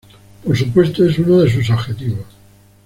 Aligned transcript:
Por 0.43 0.57
supuesto, 0.57 1.05
es 1.05 1.19
uno 1.19 1.37
de 1.41 1.51
sus 1.51 1.69
objetivos. 1.69 2.25